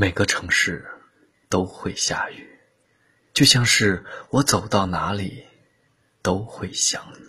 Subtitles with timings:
[0.00, 0.82] 每个城市
[1.50, 2.58] 都会下雨，
[3.34, 5.44] 就像是我走到哪里
[6.22, 7.28] 都会想你。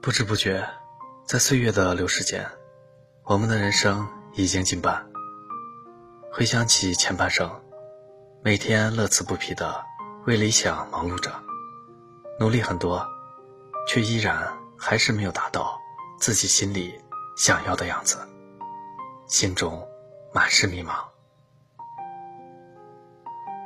[0.00, 0.68] 不知不觉，
[1.24, 2.50] 在岁月的流逝间，
[3.22, 5.08] 我们的人生已经近半。
[6.32, 7.62] 回想起前半生，
[8.42, 9.84] 每天乐此不疲的
[10.26, 11.30] 为理想忙碌着，
[12.40, 13.08] 努力很多，
[13.86, 15.78] 却依然还是没有达到
[16.18, 17.00] 自己心里
[17.36, 18.18] 想要的样子。
[19.32, 19.88] 心中
[20.30, 20.92] 满是迷茫。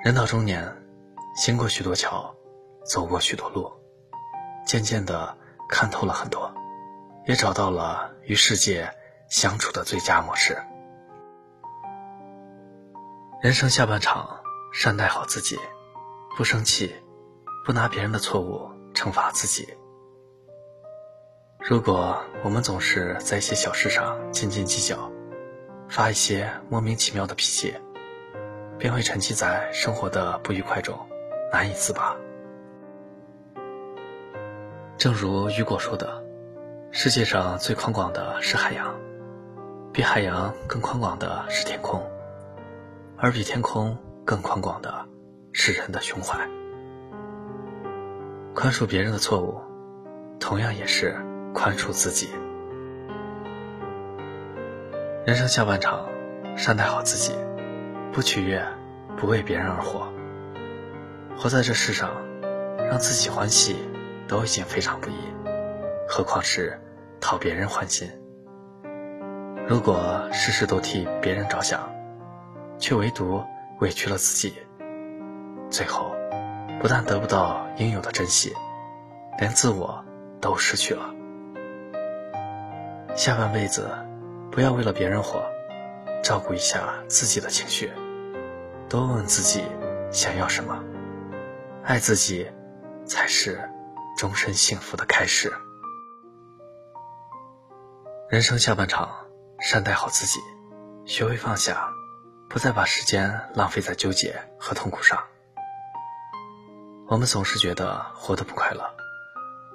[0.05, 0.65] 人到中年，
[1.34, 2.33] 行过许多桥，
[2.84, 3.73] 走过许多路，
[4.65, 5.37] 渐渐的
[5.69, 6.55] 看透了很多，
[7.27, 8.88] 也找到了与世界
[9.29, 10.57] 相处的最佳模式。
[13.43, 14.41] 人生下半场，
[14.73, 15.59] 善待好自己，
[16.37, 16.95] 不生气，
[17.65, 19.66] 不拿别人的错误惩罚自己。
[21.59, 25.10] 如果我们总是在一些小事上斤斤计较，
[25.88, 27.74] 发一些莫名其妙的脾气，
[28.79, 30.98] 便会沉寂在生活的不愉快中，
[31.52, 32.16] 难以自拔。
[34.98, 36.24] 正如雨果说的
[36.90, 38.95] ：“世界上最宽广的是海洋，
[39.93, 42.02] 比海洋更宽广的是天空，
[43.16, 45.06] 而比天空更宽广的
[45.52, 46.38] 是人的胸怀。”
[48.54, 49.60] 宽恕别人的错误，
[50.40, 51.15] 同样也是
[51.54, 52.30] 宽恕自己。
[55.27, 56.09] 人生下半场，
[56.57, 57.35] 善待好自己，
[58.13, 58.65] 不取悦，
[59.16, 60.07] 不为别人而活。
[61.37, 62.13] 活在这世上，
[62.88, 63.74] 让自己欢喜，
[64.28, 65.15] 都已经非常不易，
[66.09, 66.81] 何况是
[67.21, 68.09] 讨别人欢心？
[69.66, 71.93] 如果事事都替别人着想，
[72.78, 73.43] 却唯独
[73.81, 74.55] 委屈了自己，
[75.69, 76.15] 最后
[76.81, 78.55] 不但得不到应有的珍惜，
[79.41, 80.05] 连自我
[80.41, 81.12] 都失去了。
[83.16, 83.91] 下半辈子。
[84.56, 85.47] 不要为了别人活，
[86.25, 87.93] 照顾一下自己的情绪，
[88.88, 89.62] 多问问自己
[90.10, 90.82] 想要什么，
[91.84, 92.50] 爱自己
[93.05, 93.61] 才是
[94.17, 95.53] 终身幸福的开始。
[98.31, 99.27] 人生下半场，
[99.61, 100.41] 善待好自己，
[101.05, 101.91] 学会放下，
[102.49, 105.23] 不再把时间浪费在纠结和痛苦上。
[107.09, 108.91] 我们总是觉得活得不快乐，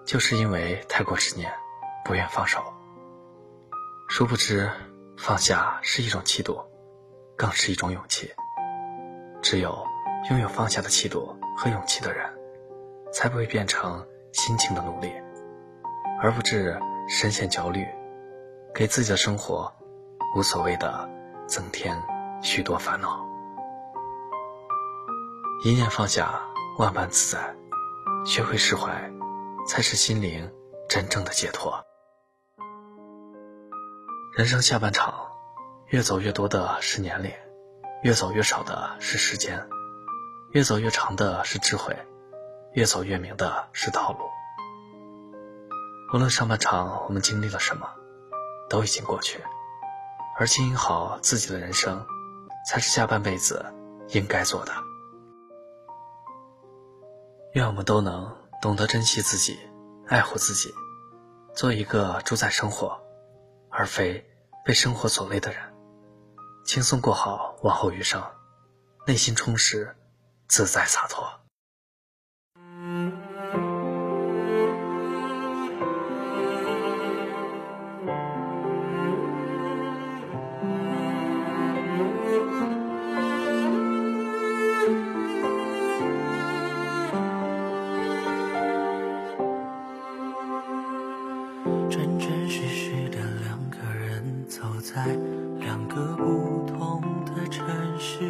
[0.06, 1.54] 就是因为太过执念，
[2.04, 2.60] 不愿放手。
[4.14, 4.70] 殊不知，
[5.16, 6.60] 放下是一种气度，
[7.38, 8.30] 更是一种勇气。
[9.42, 9.88] 只有
[10.30, 12.30] 拥有放下的气度和勇气的人，
[13.14, 15.14] 才不会变成心情的奴隶，
[16.22, 16.78] 而不致
[17.08, 17.88] 深陷焦虑，
[18.76, 19.72] 给自己的生活
[20.36, 21.10] 无所谓的
[21.48, 21.98] 增添
[22.44, 23.26] 许多烦恼。
[25.64, 26.42] 一念放下，
[26.78, 27.56] 万般自在。
[28.26, 29.10] 学会释怀，
[29.66, 30.52] 才是心灵
[30.90, 31.82] 真正的解脱。
[34.34, 35.30] 人生下半场，
[35.88, 37.34] 越走越多的是年龄，
[38.02, 39.68] 越走越少的是时间，
[40.52, 41.94] 越走越长的是智慧，
[42.72, 44.20] 越走越明的是道路。
[46.14, 47.90] 无论上半场我们经历了什么，
[48.70, 49.44] 都已经过去，
[50.40, 52.06] 而经营好自己的人生，
[52.70, 53.66] 才是下半辈子
[54.12, 54.72] 应该做的。
[57.52, 59.60] 愿我们都能懂得珍惜自己，
[60.08, 60.74] 爱护自己，
[61.54, 63.01] 做一个主宰生活。
[63.72, 64.24] 而非
[64.66, 65.62] 被生活所累的人，
[66.66, 68.22] 轻松过好往后余生，
[69.08, 69.96] 内心充实，
[70.48, 71.42] 自在洒脱。
[94.94, 95.06] 在
[95.58, 97.66] 两个不同的城
[97.98, 98.26] 市，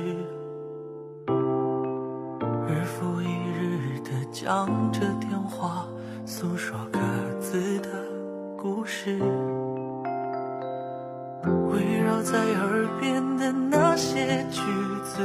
[2.68, 5.88] 日复一日的讲着电话，
[6.24, 7.00] 诉说各
[7.40, 7.90] 自的
[8.56, 9.18] 故事。
[11.72, 14.62] 围绕在耳边的那些句
[15.04, 15.18] 子，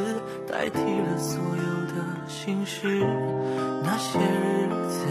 [0.51, 3.05] 代替了所有的心事。
[3.85, 5.07] 那些日子，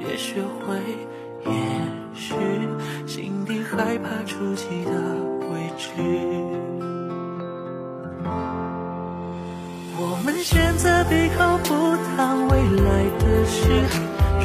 [0.00, 0.80] 也学会，
[3.78, 4.90] 害怕出奇的
[5.52, 5.86] 未知。
[9.96, 13.62] 我们选择闭口不谈未来的事，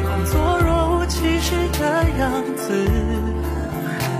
[0.00, 1.82] 装作若无其事的
[2.16, 2.86] 样子，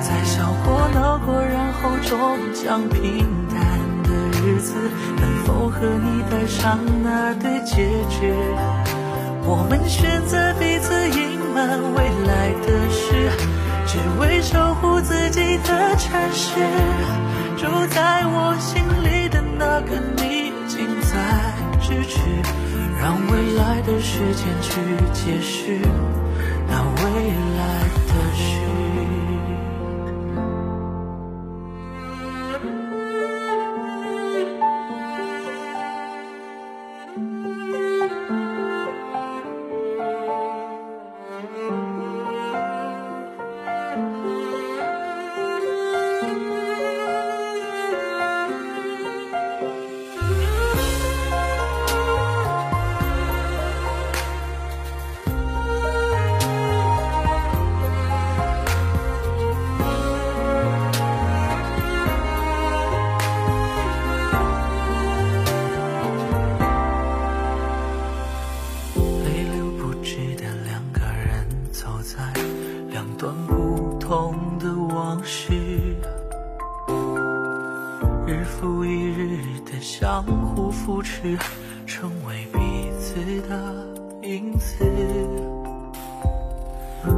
[0.03, 3.57] 在笑过闹过，然后终将平淡
[4.03, 4.11] 的
[4.43, 4.75] 日子，
[5.21, 8.35] 能否和你带上那对戒指？
[9.47, 13.31] 我们选择彼此隐瞒未来的事。
[13.94, 16.50] 只为守护自己的城市。
[17.56, 21.14] 住在我心里的那个你，近在
[21.81, 22.19] 咫尺，
[23.00, 24.73] 让未来的时间去
[25.12, 25.79] 解释
[26.69, 27.05] 那未
[27.56, 27.62] 来
[78.26, 81.37] 日复一日的相互扶持，
[81.87, 82.59] 成为彼
[82.99, 83.17] 此
[83.47, 83.87] 的
[84.23, 84.76] 影子。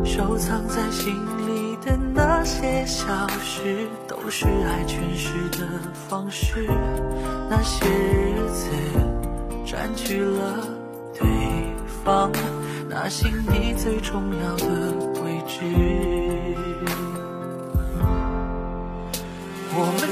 [0.05, 3.07] 收藏在心里的那些小
[3.39, 5.69] 事，都是爱诠释的
[6.09, 6.67] 方式。
[7.49, 8.69] 那些日子
[9.65, 10.67] 占据了
[11.17, 11.29] 对
[12.05, 12.33] 方
[12.89, 14.67] 那心底最重要的
[15.23, 15.63] 位置。
[19.79, 20.06] 我们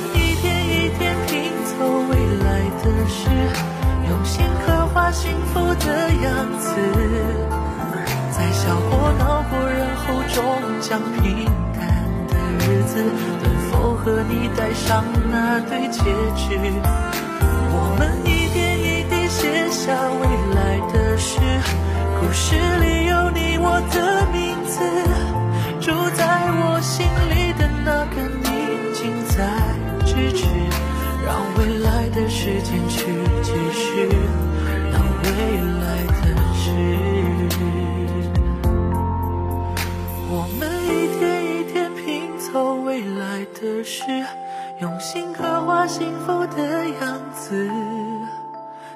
[10.87, 11.81] 将平淡
[12.29, 13.03] 的日子，
[13.43, 15.03] 能否和你戴上
[15.33, 16.03] 那对戒
[16.37, 16.45] 指？
[17.73, 20.23] 我们一点一滴写下未
[20.55, 21.41] 来的诗，
[22.21, 24.79] 故事里有你我的名字。
[25.81, 26.23] 住在
[26.53, 28.47] 我心里的那个你，
[28.93, 29.41] 近在
[30.05, 30.45] 咫尺，
[31.25, 33.07] 让未来的时间去
[33.43, 34.07] 解释
[43.85, 44.03] 是，
[44.79, 47.69] 用心刻画幸福的样子。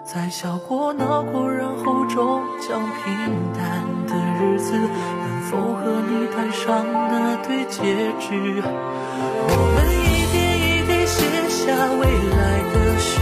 [0.03, 3.05] 在笑过、闹过，然后终将平
[3.53, 8.63] 淡的日子，能否和你戴上那对戒指？
[8.65, 11.21] 我们一点一滴写
[11.51, 11.61] 下
[12.01, 12.41] 未来
[12.73, 13.21] 的诗，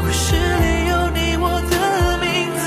[0.00, 2.26] 故事里有你我的名
[2.56, 2.64] 字。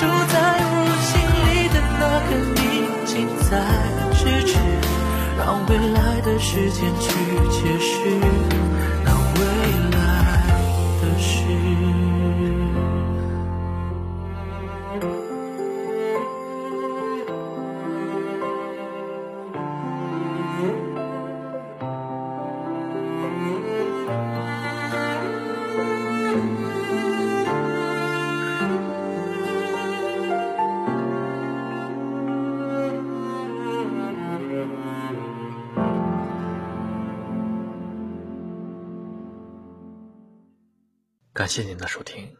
[0.00, 0.02] 住
[0.32, 0.34] 在
[0.72, 0.74] 我
[1.04, 1.12] 心
[1.44, 2.58] 里的那个你，
[3.04, 3.52] 近在
[4.14, 4.56] 咫尺，
[5.36, 6.88] 让未来的时间
[41.40, 42.36] 感谢您的收听。